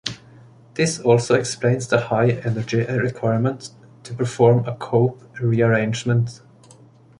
[0.73, 3.69] This also explains the high energy requirement
[4.01, 6.41] to perform a Cope rearrangement.